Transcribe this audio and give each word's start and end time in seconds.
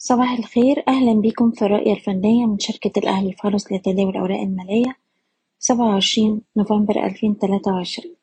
صباح 0.00 0.38
الخير 0.38 0.84
أهلا 0.88 1.12
بكم 1.20 1.50
في 1.50 1.64
الرؤية 1.64 1.92
الفنية 1.92 2.46
من 2.46 2.58
شركة 2.58 2.92
الأهلي 2.98 3.28
الفارس 3.28 3.72
لتداول 3.72 4.10
الأوراق 4.10 4.40
المالية 4.40 4.96
سبعة 5.58 5.86
وعشرين 5.86 6.40
نوفمبر 6.56 7.04
ألفين 7.06 7.38
تلاتة 7.38 7.72
وعشرين 7.72 8.14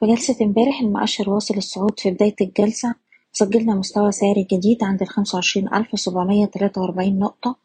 في 0.00 0.06
جلسة 0.06 0.44
امبارح 0.44 0.80
المؤشر 0.80 1.30
واصل 1.30 1.56
الصعود 1.56 2.00
في 2.00 2.10
بداية 2.10 2.34
الجلسة 2.40 2.94
سجلنا 3.32 3.74
مستوى 3.74 4.12
سعري 4.12 4.46
جديد 4.52 4.84
عند 4.84 5.02
الخمسة 5.02 5.36
وعشرين 5.36 5.74
ألف 5.74 6.00
سبعمية 6.00 6.46
تلاتة 6.46 6.80
وأربعين 6.80 7.18
نقطة 7.18 7.56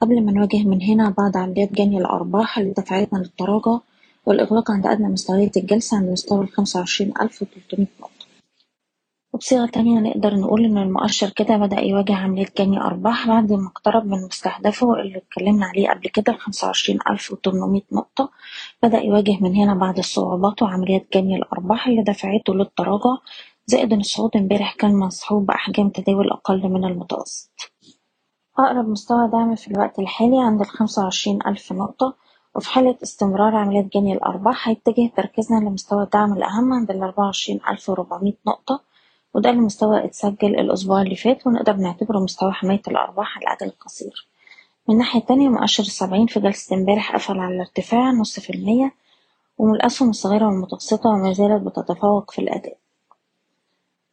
قبل 0.00 0.24
ما 0.24 0.32
نواجه 0.32 0.62
من 0.64 0.82
هنا 0.82 1.10
بعض 1.18 1.36
عمليات 1.36 1.72
جني 1.72 1.98
الأرباح 1.98 2.58
اللي 2.58 2.70
دفعتنا 2.72 3.18
للتراجع 3.18 3.78
والإغلاق 4.26 4.70
عند 4.70 4.86
أدنى 4.86 5.08
مستويات 5.08 5.56
الجلسة 5.56 5.96
عند 5.96 6.10
مستوى 6.10 6.40
الخمسة 6.44 6.80
وعشرين 6.80 7.12
ألف 7.20 7.42
وتلتمية 7.42 7.86
نقطة. 8.00 8.19
وبصيغة 9.40 9.66
تانية 9.66 10.00
نقدر 10.00 10.34
نقول 10.34 10.64
إن 10.64 10.78
المؤشر 10.78 11.30
كده 11.30 11.56
بدأ 11.56 11.80
يواجه 11.80 12.14
عملية 12.16 12.46
جني 12.58 12.80
أرباح 12.80 13.28
بعد 13.28 13.52
ما 13.52 13.68
اقترب 13.68 14.06
من 14.06 14.24
مستهدفه 14.24 14.94
اللي 15.00 15.18
اتكلمنا 15.18 15.66
عليه 15.66 15.88
قبل 15.88 16.08
كده 16.08 16.32
الخمسة 16.32 16.66
وعشرين 16.66 16.98
ألف 17.10 17.32
وتمنمية 17.32 17.82
نقطة. 17.92 18.30
بدأ 18.82 18.98
يواجه 19.02 19.38
من 19.40 19.54
هنا 19.54 19.74
بعض 19.74 19.98
الصعوبات 19.98 20.62
وعمليات 20.62 21.06
جني 21.14 21.36
الأرباح 21.36 21.86
اللي 21.86 22.02
دفعته 22.02 22.54
للتراجع 22.54 23.16
زائد 23.66 23.92
إن 23.92 24.00
الصعود 24.00 24.36
امبارح 24.36 24.74
كان 24.74 24.98
مصحوب 24.98 25.46
بأحجام 25.46 25.88
تداول 25.88 26.30
أقل 26.30 26.68
من 26.68 26.84
المتوسط. 26.84 27.50
أقرب 28.58 28.88
مستوى 28.88 29.28
دعم 29.28 29.54
في 29.54 29.68
الوقت 29.70 29.98
الحالي 29.98 30.38
عند 30.40 30.60
الخمسة 30.60 31.02
وعشرين 31.02 31.38
ألف 31.46 31.72
نقطة 31.72 32.14
وفي 32.56 32.68
حالة 32.70 32.98
استمرار 33.02 33.56
عمليات 33.56 33.92
جني 33.94 34.12
الأرباح 34.12 34.68
هيتجه 34.68 35.10
تركيزنا 35.16 35.56
لمستوى 35.58 36.02
الدعم 36.02 36.32
الأهم 36.32 36.72
عند 36.72 36.90
الأربعة 36.90 37.24
وعشرين 37.24 37.60
ألف 37.70 37.88
وربعمية 37.90 38.36
نقطة. 38.46 38.89
وده 39.34 39.50
المستوى 39.50 40.04
اتسجل 40.04 40.60
الأسبوع 40.60 41.02
اللي 41.02 41.16
فات 41.16 41.46
ونقدر 41.46 41.76
نعتبره 41.76 42.18
مستوى 42.18 42.52
حماية 42.52 42.82
الأرباح 42.88 43.36
على 43.38 43.46
الأجل 43.46 43.66
القصير. 43.66 44.28
من 44.88 44.94
الناحية 44.94 45.20
التانية 45.20 45.48
مؤشر 45.48 45.82
السبعين 45.82 46.26
في 46.26 46.40
جلسة 46.40 46.76
امبارح 46.76 47.14
قفل 47.14 47.38
على 47.38 47.60
ارتفاع 47.60 48.10
نص 48.10 48.40
في 48.40 48.50
المية 48.50 48.94
ومن 49.58 49.74
الأسهم 49.74 50.10
الصغيرة 50.10 50.46
والمتوسطة 50.46 51.10
وما 51.10 51.32
زالت 51.32 51.62
بتتفوق 51.62 52.30
في 52.30 52.38
الأداء. 52.38 52.76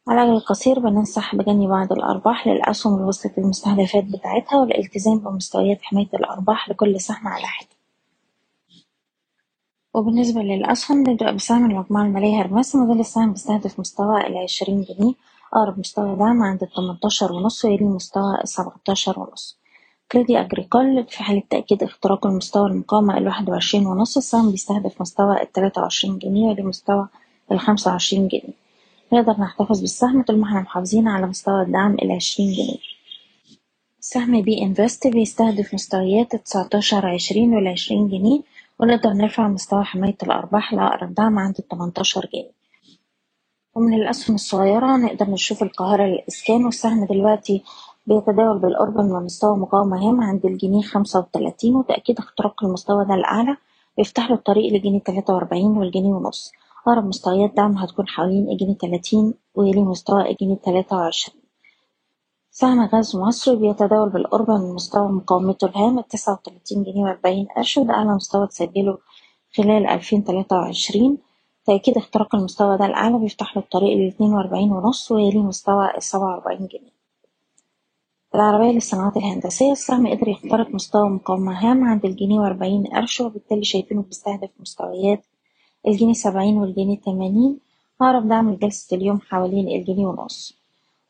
على 0.08 0.22
الأجل 0.22 0.36
القصير 0.36 0.78
بننصح 0.78 1.34
بجني 1.36 1.66
بعض 1.66 1.92
الأرباح 1.92 2.46
للأسهم 2.46 2.94
اللي 2.94 3.06
وصلت 3.06 3.38
المستهدفات 3.38 4.04
بتاعتها 4.04 4.60
والالتزام 4.60 5.18
بمستويات 5.18 5.82
حماية 5.82 6.08
الأرباح 6.14 6.68
لكل 6.68 7.00
سهم 7.00 7.28
على 7.28 7.46
حدة. 7.46 7.77
وبالنسبة 9.94 10.40
للأسهم 10.42 11.00
نبدأ 11.00 11.30
بسهم 11.30 11.70
المجموعة 11.70 12.02
المالية 12.04 12.40
هرمس. 12.42 12.76
موديل 12.76 13.00
السهم 13.00 13.32
بيستهدف 13.32 13.80
مستوى 13.80 14.26
العشرين 14.26 14.82
جنيه. 14.82 15.14
أقرب 15.54 15.78
مستوى 15.78 16.16
دعم 16.16 16.42
عند 16.42 16.62
التمنتاشر 16.62 17.32
ونص 17.32 17.64
ويلي 17.64 17.84
مستوى 17.84 18.38
السبعتاشر 18.44 19.20
ونص. 19.20 19.58
كريدي 20.12 20.40
أجريكول 20.40 21.04
في 21.08 21.22
حالة 21.22 21.42
تأكيد 21.50 21.82
اختراق 21.82 22.26
المستوى 22.26 22.70
المقاومة 22.70 23.18
الواحد 23.18 23.50
وعشرين 23.50 23.86
ونص 23.86 24.16
السهم 24.16 24.50
بيستهدف 24.50 25.00
مستوى 25.00 25.42
التلاتة 25.42 25.80
وعشرين 25.82 26.18
جنيه 26.18 26.48
ويلي 26.48 26.62
مستوى 26.62 27.08
الخمسة 27.52 27.90
وعشرين 27.90 28.28
جنيه. 28.28 28.54
نقدر 29.12 29.40
نحتفظ 29.40 29.80
بالسهم 29.80 30.22
طول 30.22 30.38
ما 30.38 30.46
إحنا 30.46 30.60
محافظين 30.60 31.08
على 31.08 31.26
مستوى 31.26 31.62
الدعم 31.62 31.96
العشرين 32.02 32.52
جنيه. 32.52 32.78
سهم 34.00 34.42
بي 34.42 34.62
إنفست 34.62 35.06
بيستهدف 35.06 35.74
مستويات 35.74 36.34
التسعتاشر 36.34 37.06
عشرين 37.06 37.54
والعشرين 37.54 38.08
جنيه. 38.08 38.40
ونقدر 38.80 39.10
نرفع 39.12 39.48
مستوى 39.48 39.84
حماية 39.84 40.16
الأرباح 40.22 40.72
لأقرب 40.74 41.14
دعم 41.14 41.38
عند 41.38 41.54
التمنتاشر 41.58 42.28
جنيه. 42.34 42.58
ومن 43.74 43.94
الأسهم 43.94 44.34
الصغيرة 44.34 44.96
نقدر 44.96 45.30
نشوف 45.30 45.62
القاهرة 45.62 46.02
للإسكان 46.06 46.64
والسهم 46.64 47.04
دلوقتي 47.06 47.62
بيتداول 48.06 48.58
بالقرب 48.58 48.98
من 49.00 49.24
مستوى 49.24 49.56
مقاومة 49.56 50.08
هام 50.08 50.20
عند 50.20 50.46
الجنيه 50.46 50.82
خمسة 50.82 51.18
وتلاتين 51.18 51.74
وتأكيد 51.76 52.18
اختراق 52.18 52.64
المستوى 52.64 53.04
ده 53.04 53.14
الأعلى 53.14 53.56
بيفتح 53.98 54.30
له 54.30 54.36
الطريق 54.36 54.72
لجنيه 54.72 55.00
تلاتة 55.00 55.34
وأربعين 55.34 55.66
والجنيه 55.78 56.12
ونص. 56.12 56.52
أقرب 56.88 57.04
مستويات 57.06 57.54
دعم 57.56 57.78
هتكون 57.78 58.08
حوالين 58.08 58.48
الجنيه 58.50 58.74
تلاتين 58.74 59.34
ويلي 59.54 59.80
مستوى 59.80 60.30
الجنيه 60.30 60.56
تلاتة 60.56 60.96
وعشرين. 60.96 61.37
سهم 62.60 62.80
غاز 62.84 63.16
مصر 63.16 63.54
بيتداول 63.54 64.08
بالقرب 64.10 64.50
من 64.50 64.74
مستوى 64.74 65.08
مقاومته 65.08 65.66
الهام 65.66 65.98
التسعة 65.98 66.32
وتلاتين 66.34 66.82
جنيه 66.82 67.02
وأربعين 67.02 67.46
قرش 67.56 67.78
وده 67.78 67.94
أعلى 67.94 68.14
مستوى 68.14 68.46
تسجله 68.46 68.98
خلال 69.56 69.86
ألفين 69.86 70.24
تلاتة 70.24 70.56
وعشرين. 70.56 71.18
تأكيد 71.66 71.96
اختراق 71.96 72.34
المستوى 72.34 72.78
ده 72.78 72.86
الأعلى 72.86 73.18
بيفتح 73.18 73.56
له 73.56 73.62
الطريق 73.62 73.96
لاتنين 73.98 74.32
وأربعين 74.34 74.72
ونص 74.72 75.12
ويليه 75.12 75.42
مستوى 75.42 75.90
السبعة 75.96 76.26
وأربعين 76.26 76.66
جنيه. 76.66 76.92
العربية 78.34 78.70
للصناعات 78.72 79.16
الهندسية 79.16 79.72
السهم 79.72 80.06
قدر 80.08 80.28
يخترق 80.28 80.68
مستوى 80.74 81.08
مقاومة 81.08 81.52
هام 81.70 81.84
عند 81.84 82.04
الجنيه 82.04 82.38
وأربعين 82.40 82.86
قرش 82.86 83.20
وبالتالي 83.20 83.64
شايفينه 83.64 84.02
بيستهدف 84.02 84.50
مستويات 84.60 85.24
الجنيه 85.88 86.12
سبعين 86.12 86.56
والجنيه 86.58 87.00
تمانين. 87.00 87.60
أقرب 88.00 88.28
دعم 88.28 88.50
لجلسة 88.50 88.96
اليوم 88.96 89.20
حوالين 89.20 89.68
الجنيه 89.80 90.06
ونص. 90.06 90.58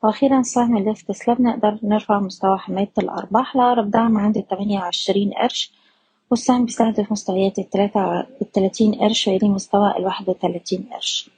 وأخيرا 0.03 0.41
سهم 0.41 0.77
الليفت 0.77 1.11
سلاب 1.11 1.41
نقدر 1.41 1.79
نرفع 1.83 2.19
مستوى 2.19 2.57
حماية 2.57 2.91
الأرباح 2.97 3.55
لأقرب 3.55 3.91
دعم 3.91 4.17
عند 4.17 4.37
التمانية 4.37 4.79
وعشرين 4.79 5.33
قرش 5.33 5.73
والسهم 6.31 6.65
بيستهدف 6.65 7.11
مستويات 7.11 7.59
التلاتة 7.59 8.19
التلاتين 8.19 8.95
قرش 8.95 9.27
ويليه 9.27 9.47
مستوى 9.49 9.97
الواحد 9.97 10.29
وتلاتين 10.29 10.89
قرش. 10.93 11.29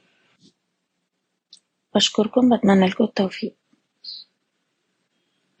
بشكركم 1.94 2.56
بتمنى 2.56 2.86
لكم 2.86 3.04
التوفيق. 3.04 3.54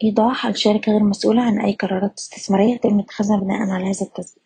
إيضاح 0.04 0.46
الشركة 0.46 0.92
غير 0.92 1.02
مسؤولة 1.02 1.42
عن 1.42 1.60
أي 1.60 1.72
قرارات 1.72 2.18
استثمارية 2.18 2.74
يتم 2.74 2.98
اتخاذها 2.98 3.36
بناء 3.36 3.70
على 3.70 3.84
هذا 3.84 4.06
التسجيل. 4.06 4.41